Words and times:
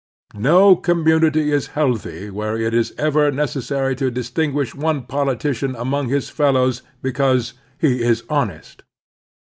No 0.33 0.75
commimity 0.75 1.51
is 1.53 1.67
healthy 1.77 2.31
where 2.31 2.57
it 2.59 2.73
is 2.73 2.91
ever 2.97 3.29
necessary 3.29 3.95
to 3.97 4.09
distinguish 4.09 4.73
one 4.73 5.03
politician 5.03 5.75
among 5.75 6.09
his 6.09 6.27
fellows 6.27 6.81
because 7.03 7.53
"he 7.77 8.01
is 8.01 8.23
honest." 8.27 8.81